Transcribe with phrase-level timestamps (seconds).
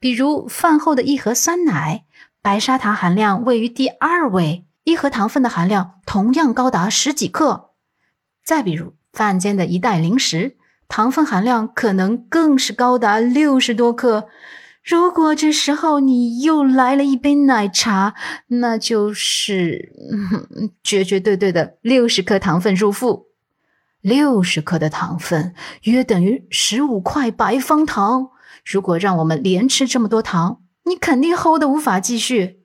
[0.00, 2.04] 比如饭后的一盒酸奶，
[2.40, 7.70] 白砂糖含量位于第二位，一盒糖分的含量同样高达十几克。
[8.44, 10.56] 再比如饭间的一袋零食，
[10.86, 14.28] 糖分含量可能更是高达六十多克。
[14.84, 18.14] 如果这时候你又来了一杯奶茶，
[18.46, 23.26] 那就是嗯 绝绝对对的六十克糖分入腹。
[24.00, 28.30] 六十克的糖分约等于十五块白方糖。
[28.70, 32.58] 如果让我们连吃这么多糖，你肯定齁的无法继续。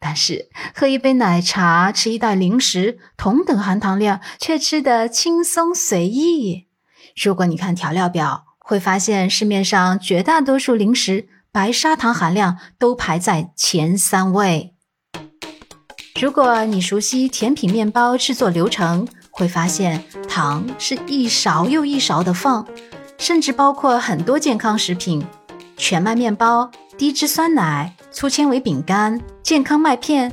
[0.00, 6.66] 但是喝一杯奶茶、吃一袋零食，同等含糖量，却吃得轻松随意。
[7.14, 11.28] 如果你看调料表，会发现市面上绝大多数零食。
[11.52, 14.74] 白砂糖含量都排在前三位。
[16.20, 22.66] 如果你熟悉甜品面包制作流程，会发现糖是一勺又一勺的放，
[23.18, 25.24] 甚至包括很多健康食品：
[25.76, 30.32] 全麦面包、低脂酸奶、粗纤维饼干、健康麦片。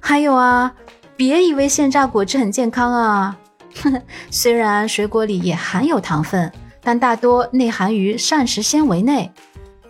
[0.00, 0.72] 还有啊，
[1.16, 3.36] 别以为现榨果汁很健康啊！
[4.30, 6.50] 虽然水果里也含有糖分，
[6.82, 9.30] 但大多内含于膳食纤维内。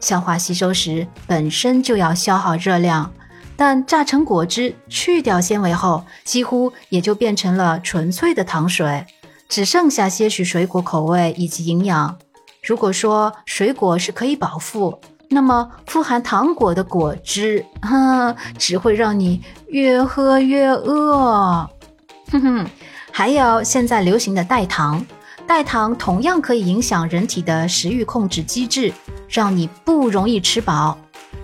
[0.00, 3.12] 消化吸收时本身就要消耗热量，
[3.56, 9.06] 但榨成果汁去掉纤维后，几乎也就变成了纯粹的糖水，
[9.48, 12.18] 只剩下些许水果口味以及营养。
[12.62, 21.68] 如果说水果是可以饱腹，那么富含糖果的果汁，哼， 只会让你越喝越饿。
[22.30, 22.66] 哼哼，
[23.10, 25.04] 还有现在流行的代糖。
[25.46, 28.92] 代糖同样可以影响人体的食欲控制机制，
[29.28, 30.96] 让你不容易吃饱。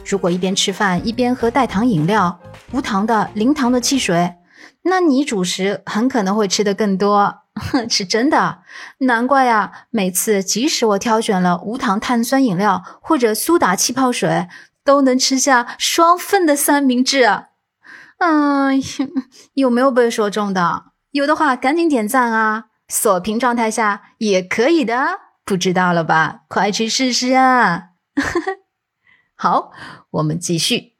[0.04, 2.38] 如果一边吃饭一边喝代糖饮料、
[2.72, 4.34] 无糖的、零糖的汽水，
[4.82, 7.34] 那你主食很可能会吃得更多。
[7.88, 8.62] 是真的，
[8.98, 9.86] 难怪呀！
[9.90, 14.48] 每次即使我挑选了无糖碳酸饮料或者苏打气泡水，
[14.84, 17.24] 都能吃下双份的三明治。
[18.18, 18.80] 嗯，
[19.54, 20.92] 有没有被说中的？
[21.12, 22.66] 有的话赶紧点赞啊！
[22.88, 26.42] 锁屏状态下也可以的，不知道了吧？
[26.48, 27.90] 快去试试啊！
[29.34, 29.72] 好，
[30.10, 30.96] 我们继续。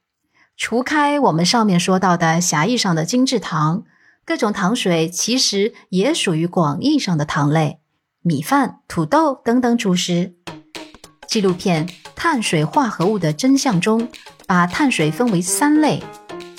[0.55, 3.83] 除开我们上面说到的狭义上的精制糖，
[4.27, 7.79] 各种糖水其实也属于广义上的糖类，
[8.21, 10.33] 米饭、土豆等等主食。
[11.29, 14.09] 纪录片《碳水化合物的真相》中，
[14.45, 16.03] 把碳水分为三类：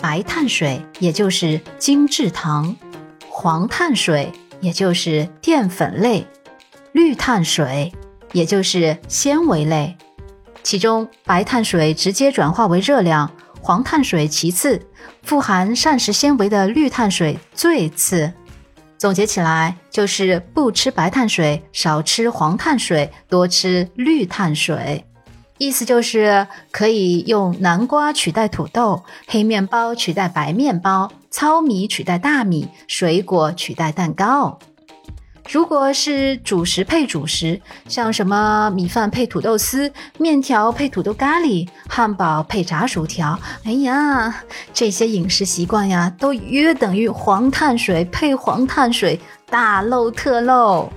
[0.01, 2.75] 白碳水，也就是精制糖；
[3.29, 4.33] 黄碳水。
[4.61, 6.27] 也就是淀粉类，
[6.91, 7.93] 绿碳水，
[8.33, 9.97] 也就是纤维类。
[10.65, 13.31] 其中，白碳水直接转化为热量，
[13.61, 14.81] 黄碳水其次，
[15.23, 18.33] 富含膳食纤维的绿碳水最次。
[18.97, 25.05] 总结起来，就是不吃白碳水，少吃黄碳水，多吃绿碳水。
[25.59, 34.59] 意思就是可以用南瓜取代土豆，黑面包取代白面包，糙米取代大米，水果取代蛋糕。
[35.51, 44.45] 如果是主食配主食，像什么米饭配土豆丝、面条配土豆咖喱、汉堡配炸薯条，哎呀，
[44.75, 50.93] 这些饮食习惯呀，都约等于黄碳水配黄碳水，大漏特漏。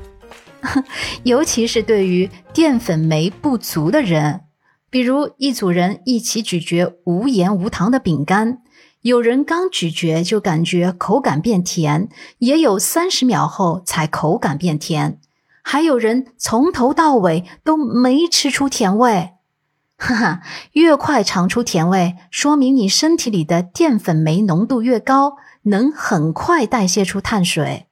[1.24, 4.42] 尤其是对于淀粉酶不足的人。
[4.90, 8.58] 比如一组人一起咀嚼无盐无糖的饼干，
[9.02, 12.08] 有人刚咀嚼就感觉口感变甜，
[12.38, 15.20] 也有三十秒后才口感变甜，
[15.64, 19.32] 还有人从头到尾都没吃出甜味。
[19.98, 20.42] 哈哈，
[20.74, 27.88] 越快尝出甜味，说明你身体里的淀粉酶浓度越高，能很快代谢出碳水；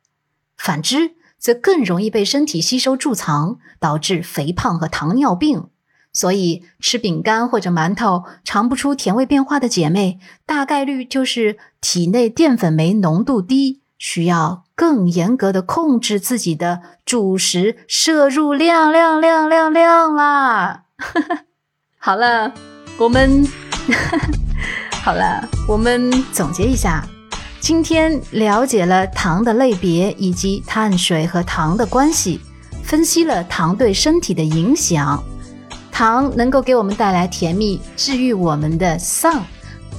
[0.57, 5.69] 反之，则更容易被身体吸收贮藏，导致肥胖和糖尿病。
[6.11, 20.85] 所以，吃饼干或者馒头尝不出甜味变化的姐妹，大概率就是体内淀粉酶浓度低，需要更严格的控制自己的主食摄入量量量量量啦。
[21.99, 22.51] 好了，
[22.97, 23.47] 我们
[25.03, 27.07] 好了，我们总结一下，
[27.59, 32.41] 今天了解了糖的类别以及碳水和糖的关系，
[32.83, 35.23] 分析了糖对身体的影响。
[35.99, 39.43] 糖能够给我们带来甜蜜，治愈我们的丧，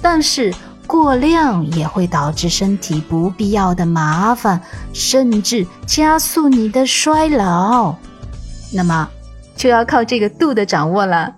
[0.00, 0.50] 但是
[0.86, 4.58] 过量也会导致身体不必要的麻烦，
[4.94, 7.94] 甚至加速你的衰老。
[8.72, 9.06] 那么
[9.54, 11.34] 就要靠这个度的掌握了。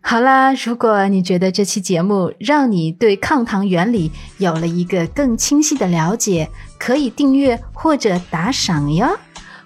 [0.00, 6.48] 好啦，如果你觉得这期节目让你对抗糖原理有了一个更清晰的了解，
[6.78, 9.18] 可以订阅或者打赏哟。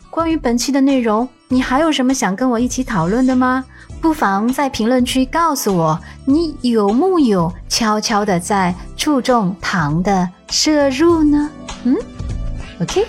[0.09, 3.67] 关于本期的内容，你还有什么想跟我一起讨论的吗？
[4.05, 11.51] 不妨在评论区告诉我，你有木有悄悄的在注重糖的摄入呢？
[11.85, 11.97] 嗯
[12.83, 13.07] ，OK，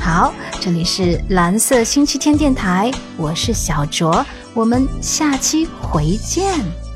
[0.00, 4.24] 好，这里是蓝色星期天电台，我是小卓，
[4.54, 6.87] 我们下期回见。